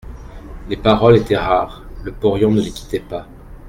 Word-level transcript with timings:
Les 0.67 0.77
paroles 0.77 1.17
étaient 1.17 1.37
rares, 1.37 1.83
le 2.03 2.11
porion 2.11 2.49
ne 2.49 2.59
les 2.61 2.71
quittait 2.71 3.01
pas. 3.01 3.27